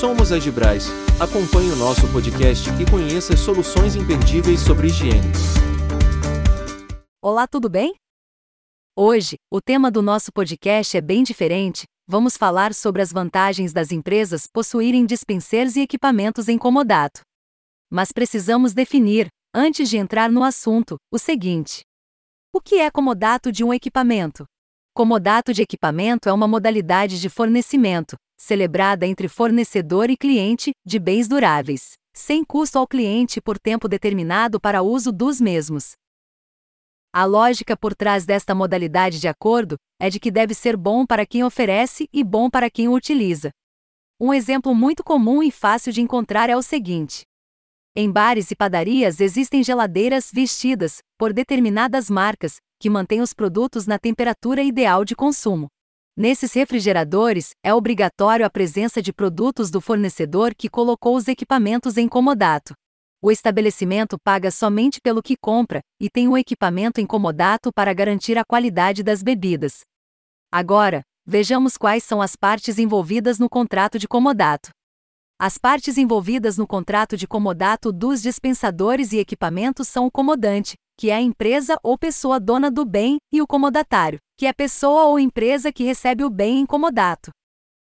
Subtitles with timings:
[0.00, 0.86] Somos a Gibrais.
[1.20, 5.30] Acompanhe o nosso podcast e conheça soluções imperdíveis sobre higiene.
[7.22, 7.94] Olá, tudo bem?
[8.96, 11.82] Hoje, o tema do nosso podcast é bem diferente.
[12.08, 17.20] Vamos falar sobre as vantagens das empresas possuírem dispensers e equipamentos em comodato.
[17.90, 21.82] Mas precisamos definir, antes de entrar no assunto, o seguinte:
[22.54, 24.46] O que é comodato de um equipamento?
[24.94, 31.28] Comodato de equipamento é uma modalidade de fornecimento, celebrada entre fornecedor e cliente, de bens
[31.28, 35.92] duráveis, sem custo ao cliente por tempo determinado para uso dos mesmos.
[37.12, 41.26] A lógica por trás desta modalidade de acordo é de que deve ser bom para
[41.26, 43.50] quem oferece e bom para quem o utiliza.
[44.18, 47.24] Um exemplo muito comum e fácil de encontrar é o seguinte:
[47.94, 53.98] em bares e padarias existem geladeiras vestidas, por determinadas marcas, que mantém os produtos na
[53.98, 55.68] temperatura ideal de consumo.
[56.20, 62.06] Nesses refrigeradores, é obrigatório a presença de produtos do fornecedor que colocou os equipamentos em
[62.06, 62.74] comodato.
[63.22, 68.36] O estabelecimento paga somente pelo que compra e tem o equipamento em comodato para garantir
[68.36, 69.80] a qualidade das bebidas.
[70.52, 74.68] Agora, vejamos quais são as partes envolvidas no contrato de comodato.
[75.38, 81.08] As partes envolvidas no contrato de comodato dos dispensadores e equipamentos são o comodante, que
[81.08, 85.20] é a empresa ou pessoa dona do bem, e o comodatário, que é pessoa ou
[85.20, 87.30] empresa que recebe o bem em comodato.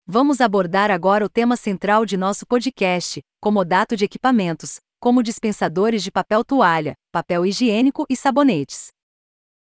[0.07, 6.11] Vamos abordar agora o tema central de nosso podcast: comodato de equipamentos, como dispensadores de
[6.11, 8.87] papel toalha, papel higiênico e sabonetes.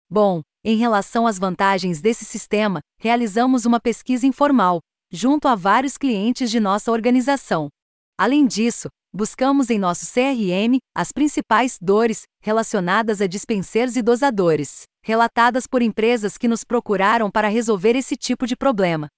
[0.08, 4.80] Bom, em relação às vantagens desse sistema, realizamos uma pesquisa informal,
[5.12, 7.68] junto a vários clientes de nossa organização.
[8.16, 15.66] Além disso, buscamos em nosso CRM as principais dores relacionadas a dispensers e dosadores, relatadas
[15.66, 19.08] por empresas que nos procuraram para resolver esse tipo de problema.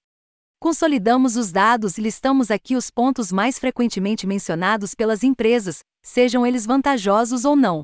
[0.59, 6.65] Consolidamos os dados e listamos aqui os pontos mais frequentemente mencionados pelas empresas, sejam eles
[6.65, 7.83] vantajosos ou não.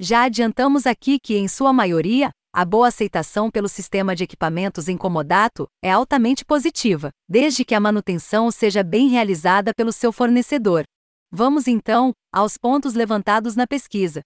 [0.00, 4.96] Já adiantamos aqui que, em sua maioria, a boa aceitação pelo sistema de equipamentos em
[4.96, 10.84] comodato é altamente positiva, desde que a manutenção seja bem realizada pelo seu fornecedor.
[11.30, 14.22] Vamos então aos pontos levantados na pesquisa.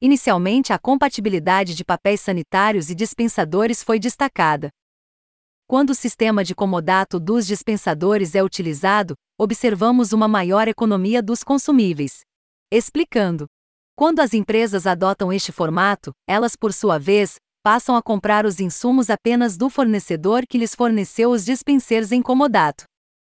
[0.00, 4.70] Inicialmente, a compatibilidade de papéis sanitários e dispensadores foi destacada.
[5.66, 12.20] Quando o sistema de comodato dos dispensadores é utilizado, observamos uma maior economia dos consumíveis.
[12.72, 13.46] Explicando.
[13.96, 19.10] Quando as empresas adotam este formato, elas, por sua vez, passam a comprar os insumos
[19.10, 22.84] apenas do fornecedor que lhes forneceu os dispensers em comodato.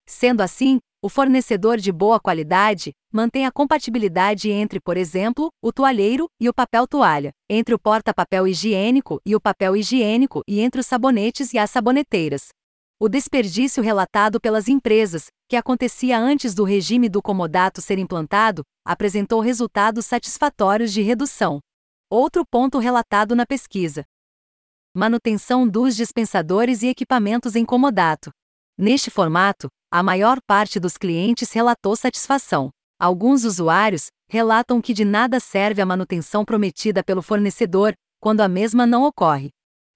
[0.07, 6.27] Sendo assim, o fornecedor de boa qualidade mantém a compatibilidade entre, por exemplo, o toalheiro
[6.39, 10.85] e o papel toalha, entre o porta-papel higiênico e o papel higiênico e entre os
[10.85, 12.49] sabonetes e as saboneteiras.
[12.99, 19.39] O desperdício relatado pelas empresas, que acontecia antes do regime do comodato ser implantado, apresentou
[19.39, 21.59] resultados satisfatórios de redução.
[22.11, 24.05] Outro ponto relatado na pesquisa:
[24.93, 28.29] manutenção dos dispensadores e equipamentos em comodato.
[28.77, 32.69] Neste formato, a maior parte dos clientes relatou satisfação.
[32.97, 38.85] Alguns usuários relatam que de nada serve a manutenção prometida pelo fornecedor quando a mesma
[38.85, 39.49] não ocorre.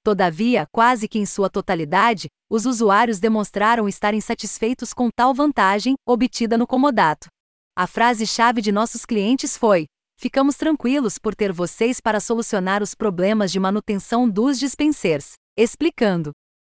[0.03, 6.57] Todavia, quase que em sua totalidade, os usuários demonstraram estarem satisfeitos com tal vantagem obtida
[6.57, 7.27] no comodato.
[7.73, 9.85] A frase-chave de nossos clientes foi:
[10.19, 16.31] Ficamos tranquilos por ter vocês para solucionar os problemas de manutenção dos dispensers, explicando.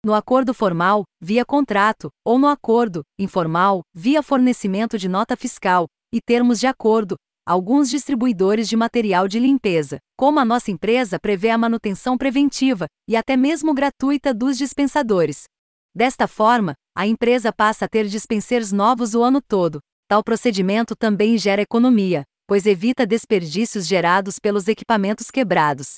[0.07, 6.21] No acordo formal, via contrato, ou no acordo informal, via fornecimento de nota fiscal e
[6.21, 11.59] termos de acordo, alguns distribuidores de material de limpeza, como a nossa empresa prevê a
[11.59, 15.45] manutenção preventiva e até mesmo gratuita dos dispensadores.
[15.93, 19.81] Desta forma, a empresa passa a ter dispensers novos o ano todo.
[20.09, 25.97] Tal procedimento também gera economia, pois evita desperdícios gerados pelos equipamentos quebrados.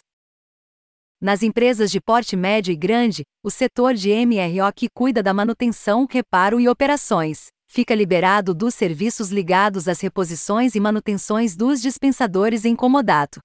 [1.20, 6.06] Nas empresas de porte médio e grande, o setor de MRO que cuida da manutenção,
[6.08, 12.74] reparo e operações fica liberado dos serviços ligados às reposições e manutenções dos dispensadores em
[12.74, 13.40] comodato.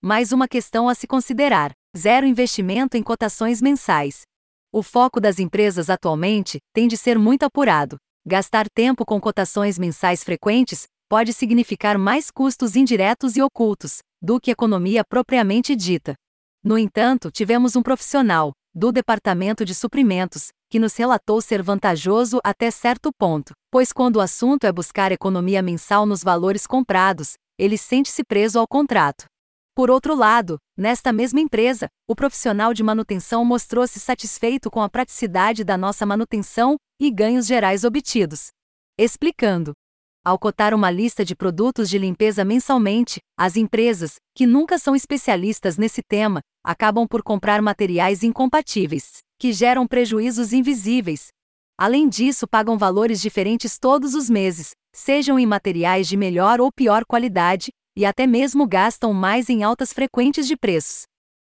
[0.00, 4.22] Mais uma questão a se considerar: zero investimento em cotações mensais.
[4.72, 7.96] O foco das empresas atualmente tem de ser muito apurado.
[8.24, 14.52] Gastar tempo com cotações mensais frequentes pode significar mais custos indiretos e ocultos do que
[14.52, 16.14] economia propriamente dita.
[16.64, 22.70] No entanto, tivemos um profissional, do Departamento de Suprimentos, que nos relatou ser vantajoso até
[22.70, 28.24] certo ponto, pois quando o assunto é buscar economia mensal nos valores comprados, ele sente-se
[28.24, 29.26] preso ao contrato.
[29.74, 35.64] Por outro lado, nesta mesma empresa, o profissional de manutenção mostrou-se satisfeito com a praticidade
[35.64, 38.50] da nossa manutenção e ganhos gerais obtidos.
[38.98, 39.72] Explicando.
[40.24, 45.76] Ao cotar uma lista de produtos de limpeza mensalmente, as empresas, que nunca são especialistas
[45.76, 51.30] nesse tema, acabam por comprar materiais incompatíveis, que geram prejuízos invisíveis.
[51.76, 57.04] Além disso, pagam valores diferentes todos os meses, sejam em materiais de melhor ou pior
[57.04, 61.02] qualidade, e até mesmo gastam mais em altas frequentes de preços.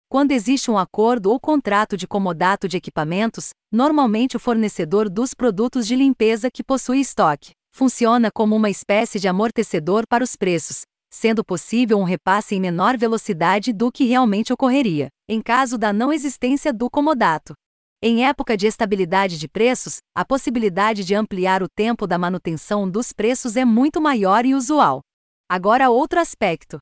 [0.08, 5.84] Quando existe um acordo ou contrato de comodato de equipamentos, normalmente o fornecedor dos produtos
[5.84, 11.44] de limpeza que possui estoque funciona como uma espécie de amortecedor para os preços, sendo
[11.44, 16.72] possível um repasse em menor velocidade do que realmente ocorreria, em caso da não existência
[16.72, 17.54] do comodato.
[18.02, 23.12] Em época de estabilidade de preços, a possibilidade de ampliar o tempo da manutenção dos
[23.12, 25.00] preços é muito maior e usual.
[25.48, 26.78] Agora, outro aspecto: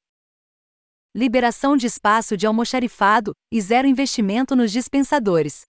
[1.16, 5.62] liberação de espaço de almoxarifado e zero investimento nos dispensadores.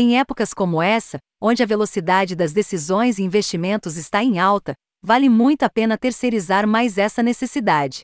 [0.00, 4.72] Em épocas como essa, onde a velocidade das decisões e investimentos está em alta,
[5.02, 8.02] vale muito a pena terceirizar mais essa necessidade.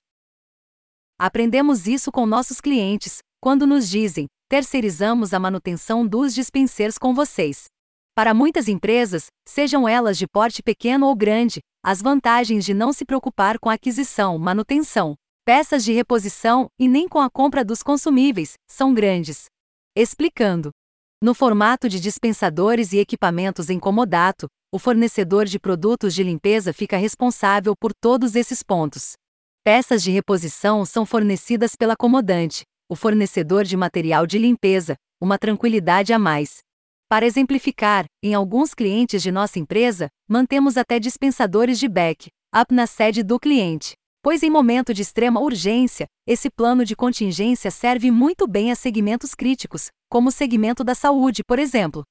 [1.16, 7.66] Aprendemos isso com nossos clientes, quando nos dizem: terceirizamos a manutenção dos dispensers com vocês.
[8.12, 13.04] Para muitas empresas, sejam elas de porte pequeno ou grande, as vantagens de não se
[13.04, 15.14] preocupar com aquisição, manutenção,
[15.44, 19.44] peças de reposição e nem com a compra dos consumíveis são grandes.
[19.96, 20.72] Explicando.
[21.24, 26.98] No formato de dispensadores e equipamentos em comodato, o fornecedor de produtos de limpeza fica
[26.98, 29.14] responsável por todos esses pontos.
[29.64, 36.12] Peças de reposição são fornecidas pela comodante, o fornecedor de material de limpeza, uma tranquilidade
[36.12, 36.58] a mais.
[37.08, 42.86] Para exemplificar, em alguns clientes de nossa empresa, mantemos até dispensadores de back up na
[42.86, 43.94] sede do cliente.
[44.22, 49.34] Pois em momento de extrema urgência, esse plano de contingência serve muito bem a segmentos
[49.34, 52.04] críticos, como o segmento da saúde, por exemplo.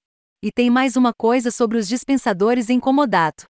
[0.43, 3.45] E tem mais uma coisa sobre os dispensadores em comodato.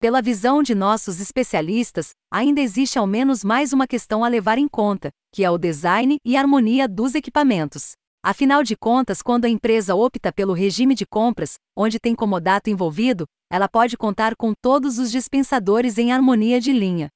[0.00, 4.68] Pela visão de nossos especialistas, ainda existe ao menos mais uma questão a levar em
[4.68, 7.94] conta, que é o design e harmonia dos equipamentos.
[8.24, 13.26] Afinal de contas, quando a empresa opta pelo regime de compras, onde tem comodato envolvido,
[13.50, 17.08] ela pode contar com todos os dispensadores em harmonia de linha.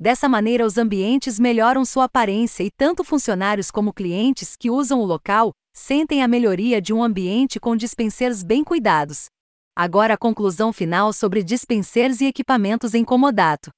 [0.00, 5.04] Dessa maneira, os ambientes melhoram sua aparência e tanto funcionários como clientes que usam o
[5.04, 9.26] local sentem a melhoria de um ambiente com dispensers bem cuidados.
[9.74, 13.70] Agora a conclusão final sobre dispensers e equipamentos em comodato.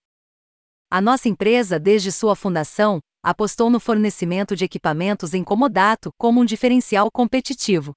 [0.91, 6.45] A nossa empresa, desde sua fundação, apostou no fornecimento de equipamentos em comodato como um
[6.45, 7.93] diferencial competitivo.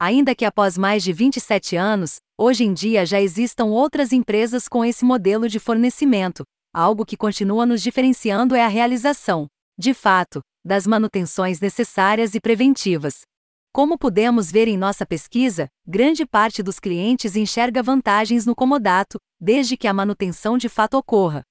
[0.00, 4.84] Ainda que após mais de 27 anos, hoje em dia já existam outras empresas com
[4.84, 10.86] esse modelo de fornecimento, algo que continua nos diferenciando é a realização, de fato, das
[10.86, 13.22] manutenções necessárias e preventivas.
[13.72, 19.76] Como pudemos ver em nossa pesquisa, grande parte dos clientes enxerga vantagens no comodato, desde
[19.76, 21.42] que a manutenção de fato ocorra.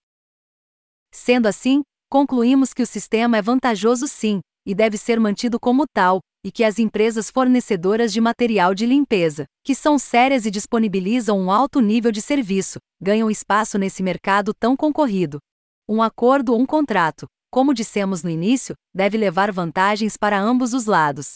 [1.12, 6.19] Sendo assim, concluímos que o sistema é vantajoso sim, e deve ser mantido como tal,
[6.44, 11.52] e que as empresas fornecedoras de material de limpeza, que são sérias e disponibilizam um
[11.52, 15.40] alto nível de serviço, ganham espaço nesse mercado tão concorrido.
[15.88, 20.86] Um acordo ou um contrato, como dissemos no início, deve levar vantagens para ambos os
[20.86, 21.36] lados.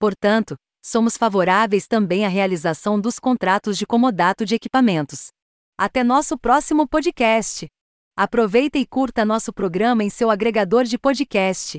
[0.00, 5.26] Portanto, somos favoráveis também à realização dos contratos de comodato de equipamentos.
[5.78, 7.68] Até nosso próximo podcast!
[8.16, 11.78] Aproveita e curta nosso programa em seu agregador de podcast.